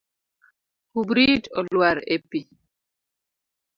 [0.91, 2.41] Kubrit olwar e pi.